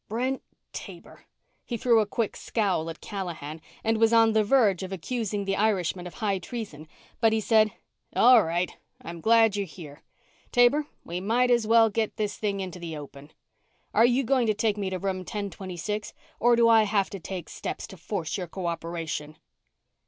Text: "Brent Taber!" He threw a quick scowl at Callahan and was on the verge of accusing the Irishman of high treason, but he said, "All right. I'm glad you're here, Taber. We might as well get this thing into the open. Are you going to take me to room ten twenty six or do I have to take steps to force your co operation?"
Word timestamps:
"Brent 0.09 0.41
Taber!" 0.73 1.25
He 1.63 1.77
threw 1.77 1.99
a 1.99 2.07
quick 2.07 2.35
scowl 2.35 2.89
at 2.89 3.01
Callahan 3.01 3.61
and 3.83 3.99
was 3.99 4.11
on 4.11 4.33
the 4.33 4.43
verge 4.43 4.81
of 4.81 4.91
accusing 4.91 5.45
the 5.45 5.55
Irishman 5.55 6.07
of 6.07 6.15
high 6.15 6.39
treason, 6.39 6.87
but 7.19 7.31
he 7.33 7.39
said, 7.39 7.71
"All 8.15 8.43
right. 8.43 8.75
I'm 9.03 9.21
glad 9.21 9.55
you're 9.55 9.67
here, 9.67 10.01
Taber. 10.51 10.87
We 11.05 11.21
might 11.21 11.51
as 11.51 11.67
well 11.67 11.91
get 11.91 12.17
this 12.17 12.35
thing 12.35 12.61
into 12.61 12.79
the 12.79 12.97
open. 12.97 13.29
Are 13.93 14.03
you 14.03 14.23
going 14.23 14.47
to 14.47 14.55
take 14.55 14.75
me 14.75 14.89
to 14.89 14.97
room 14.97 15.23
ten 15.23 15.51
twenty 15.51 15.77
six 15.77 16.13
or 16.39 16.55
do 16.55 16.67
I 16.67 16.81
have 16.81 17.11
to 17.11 17.19
take 17.19 17.47
steps 17.47 17.85
to 17.85 17.95
force 17.95 18.37
your 18.37 18.47
co 18.47 18.65
operation?" 18.65 19.37